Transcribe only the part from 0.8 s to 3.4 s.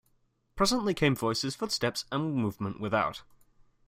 came voices, footsteps and movement without.